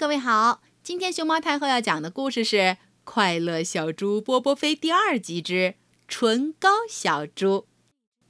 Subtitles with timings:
[0.00, 2.56] 各位好，今天熊猫太后要讲的故事是
[3.04, 5.52] 《快乐小猪波波飞》第二集之
[6.08, 7.46] 《唇膏小猪》，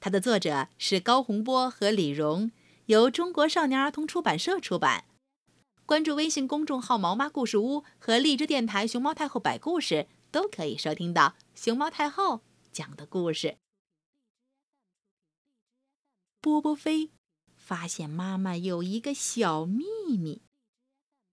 [0.01, 2.51] 它的作者是高洪波和李荣，
[2.87, 5.05] 由中国少年儿童出版社出版。
[5.85, 12.41] 关注微信公众号“毛妈故事屋”和荔枝电台“熊猫太后摆故事”，都可以收听到熊猫太后
[12.73, 13.55] 讲的故事。
[16.41, 17.11] 波波飞
[17.55, 19.85] 发现妈妈有一个小秘
[20.19, 20.41] 密。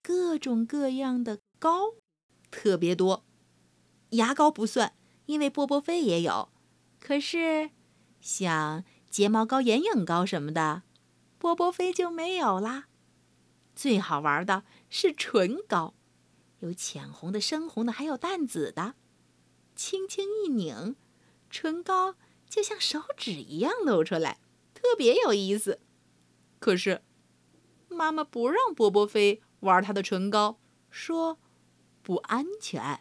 [0.02, 1.94] 各种各样的膏，
[2.50, 3.24] 特别多。
[4.10, 4.94] 牙膏不算，
[5.26, 6.48] 因为波波飞也有。
[6.98, 7.70] 可是，
[8.20, 10.82] 像睫毛膏、眼影膏什么的，
[11.38, 12.88] 波波飞就没有啦。
[13.74, 15.94] 最好玩的是唇膏，
[16.60, 18.94] 有浅红的、深红的，还有淡紫的。
[19.76, 20.96] 轻轻一拧，
[21.50, 22.16] 唇膏
[22.48, 24.40] 就像手指一样露出来，
[24.74, 25.80] 特别有意思。
[26.58, 27.02] 可是，
[27.88, 29.42] 妈妈不让波波飞。
[29.60, 30.58] 玩他的唇膏，
[30.90, 31.38] 说
[32.02, 33.00] 不安全。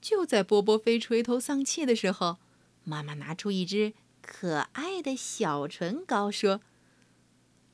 [0.00, 2.38] 就在波波飞垂头丧气的时候，
[2.84, 6.60] 妈妈拿出一支可爱的小唇膏，说：“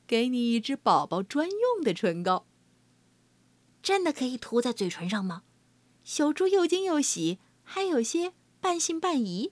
[0.05, 2.45] 给你一支宝宝专用的唇膏。”
[3.81, 5.43] 真的可以涂在嘴唇上吗？
[6.03, 9.51] 小猪又惊又喜，还有些半信半疑。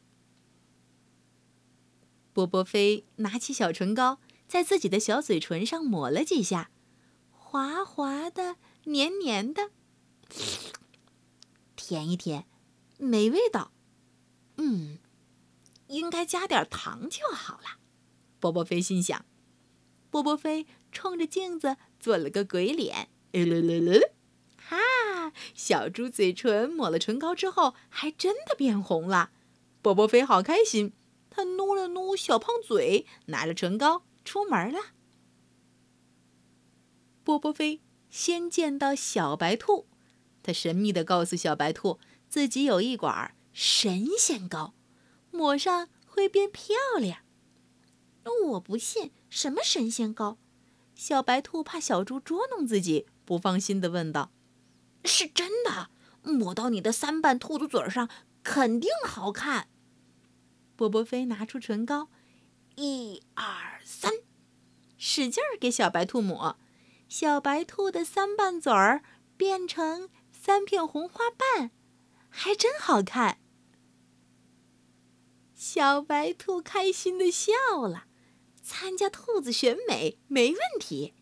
[2.34, 6.70] 波波飞拿起小唇膏，在自己的小嘴唇上抹了几下。
[7.50, 9.72] 滑滑的，黏黏的，
[11.78, 12.46] 舔一舔，
[12.98, 13.72] 没味道。
[14.58, 15.00] 嗯，
[15.88, 17.78] 应该加点糖就好了。
[18.42, 19.26] 波波飞心想。
[20.10, 23.08] 波波飞冲着镜子做了个鬼脸，
[24.58, 25.32] 哈！
[25.54, 29.32] 小猪嘴唇抹了唇膏之后，还真的变红了。
[29.82, 30.92] 波波飞好开心，
[31.30, 34.80] 他努了努小胖嘴，拿着唇膏出门了。
[37.28, 39.86] 波波飞先见到小白兔，
[40.42, 44.74] 他神秘地告诉小白兔，自己有一管神仙膏，
[45.30, 47.20] 抹上会变漂亮。
[48.52, 50.38] 我不信，什么神仙膏？
[50.96, 54.32] 小白兔怕小猪捉弄自己，不放心地问道
[55.04, 55.90] ：“是真的，
[56.22, 58.10] 抹到你的三瓣兔子嘴上，
[58.42, 59.68] 肯定好看。”
[60.78, 62.08] 波波飞拿出唇膏，
[62.78, 64.14] 一二三，
[64.98, 66.58] 使劲儿给小白兔抹。
[67.08, 69.04] 小白兔的三瓣嘴儿
[69.38, 71.72] 变成三片红花瓣，
[72.30, 73.40] 还真好看。
[75.54, 77.54] 小白兔开心的笑
[77.88, 78.06] 了，
[78.62, 81.14] 参加兔子选美没问题。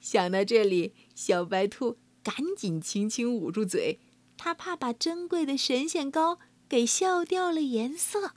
[0.00, 4.00] 想到这里，小白兔赶紧轻轻捂住嘴，
[4.36, 6.38] 它怕把珍贵的神仙膏
[6.68, 8.34] 给笑掉了颜色。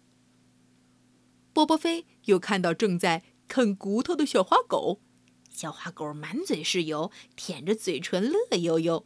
[1.51, 5.01] 波波飞又看到正在啃骨头的小花狗。
[5.51, 9.06] 小花狗满嘴是油，舔着嘴唇乐悠悠。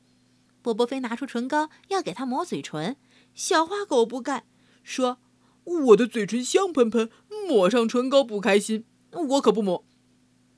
[0.62, 2.96] 波波飞拿出唇膏要给它抹嘴唇，
[3.34, 4.46] 小花狗不干，
[4.84, 5.20] 说
[5.90, 7.10] ：“我的嘴唇香喷喷，
[7.48, 9.86] 抹上唇膏不开心，我可不抹。”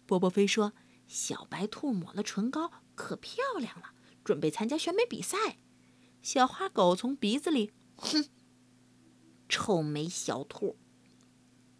[0.06, 0.74] 波波飞说
[1.08, 3.92] ：“小白兔抹了唇膏可漂亮了，
[4.24, 5.58] 准备参加选美比赛。”
[6.22, 8.26] 小花狗从鼻子里，哼，
[9.47, 10.78] 臭美小兔。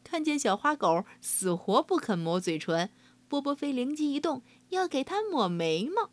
[0.04, 2.90] 看见小花狗死活不肯抹嘴唇。
[3.28, 6.12] 波波飞灵机一动，要给它抹眉毛。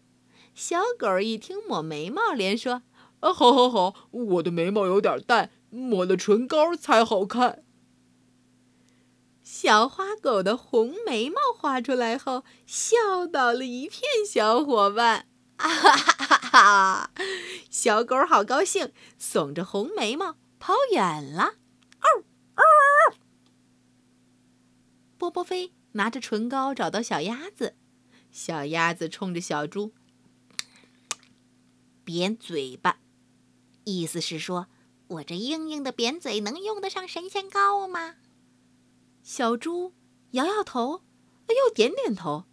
[0.54, 2.82] 小狗一听抹眉毛，连说
[3.20, 4.08] ：“啊，好，好，好！
[4.10, 7.64] 我的眉毛有点淡，抹了唇膏才好看。”
[9.42, 15.26] 小花狗的红眉毛画出来后，笑倒了一片小伙伴。
[15.56, 17.10] 啊哈哈哈！
[17.70, 21.54] 小狗好高兴，耸着红眉毛跑远了。
[22.00, 22.24] 哦！
[25.24, 25.72] 波波飞。
[25.96, 27.76] 拿着唇膏找到小鸭子，
[28.32, 29.92] 小鸭子冲着小猪
[32.02, 32.98] 扁嘴巴，
[33.84, 34.66] 意思是说
[35.06, 38.16] ：“我这硬硬的扁嘴能用得上神仙膏吗？”
[39.22, 39.94] 小猪
[40.32, 41.04] 摇摇头，
[41.48, 42.46] 又点点头。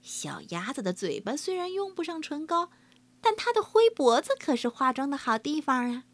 [0.00, 2.72] 小鸭子的嘴巴虽然用不上唇膏，
[3.20, 6.04] 但它的灰脖子可是化妆的好地方啊。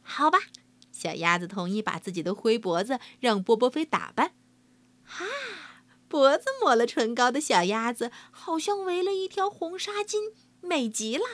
[0.00, 0.38] 好吧，
[0.92, 4.34] 小鸭子同意把自己的灰脖子让波波飞打扮。
[5.04, 5.26] 哈。
[6.08, 11.24] 脖子抹了唇膏的小鸭子，好像围了一条红纱巾，美极了。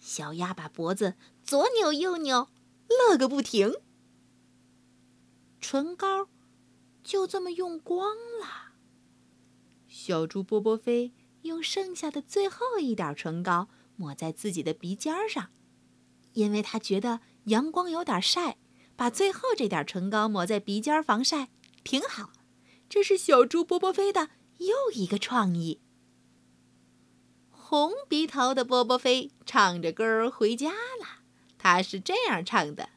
[0.00, 2.48] 小鸭把脖子左扭右扭，
[2.88, 3.74] 乐个不停。
[5.60, 6.28] 唇膏
[7.02, 8.72] 就这么用光了。
[9.86, 11.12] 小猪波波飞
[11.42, 15.50] 用剩下的最后一点唇膏抹在自己的鼻尖上，
[16.32, 18.56] 因为他觉得阳光有点晒，
[18.96, 21.50] 把最后这点唇膏抹在鼻尖防晒
[21.82, 22.30] 挺好。
[22.94, 25.80] 这是小猪波波飞的又一个创意。
[27.50, 31.24] 红鼻头的波波飞唱着歌儿回家了。
[31.58, 32.90] 他是这样唱的：“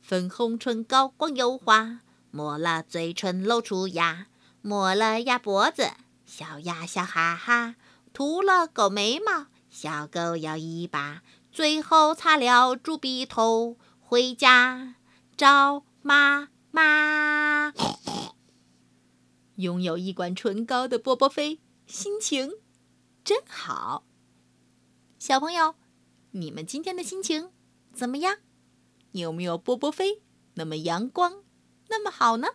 [0.00, 1.98] 粉红唇膏光油滑，
[2.30, 4.28] 抹了嘴唇露出牙，
[4.60, 5.90] 抹了鸭脖子，
[6.24, 7.74] 小鸭笑哈哈，
[8.12, 14.94] 涂了狗眉毛，小狗摇尾巴，最后擦了猪鼻头，回家
[15.36, 17.72] 找妈妈。”
[19.62, 22.54] 拥有一管唇膏的波波飞心情
[23.22, 24.04] 真好。
[25.20, 25.76] 小朋友，
[26.32, 27.50] 你们今天的心情
[27.92, 28.38] 怎么样？
[29.12, 30.20] 有没有波波飞
[30.54, 31.44] 那么阳光，
[31.88, 32.48] 那么好呢？